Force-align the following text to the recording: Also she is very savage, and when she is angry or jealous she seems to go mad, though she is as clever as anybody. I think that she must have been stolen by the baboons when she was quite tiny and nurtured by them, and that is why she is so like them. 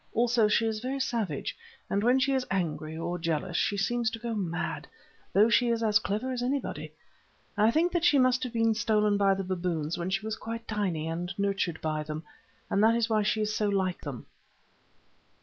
Also 0.13 0.47
she 0.47 0.65
is 0.65 0.79
very 0.79 0.99
savage, 0.99 1.55
and 1.87 2.03
when 2.03 2.17
she 2.19 2.33
is 2.33 2.43
angry 2.49 2.97
or 2.97 3.19
jealous 3.19 3.55
she 3.55 3.77
seems 3.77 4.09
to 4.09 4.17
go 4.17 4.33
mad, 4.33 4.87
though 5.31 5.47
she 5.47 5.67
is 5.69 5.83
as 5.83 5.99
clever 5.99 6.31
as 6.31 6.41
anybody. 6.41 6.91
I 7.55 7.69
think 7.69 7.91
that 7.91 8.03
she 8.03 8.17
must 8.17 8.41
have 8.43 8.51
been 8.51 8.73
stolen 8.73 9.15
by 9.15 9.35
the 9.35 9.43
baboons 9.43 9.99
when 9.99 10.09
she 10.09 10.25
was 10.25 10.35
quite 10.37 10.67
tiny 10.67 11.07
and 11.07 11.31
nurtured 11.37 11.79
by 11.81 12.01
them, 12.01 12.23
and 12.67 12.83
that 12.83 12.95
is 12.95 13.09
why 13.11 13.21
she 13.21 13.41
is 13.41 13.55
so 13.55 13.69
like 13.69 14.01
them. 14.01 14.25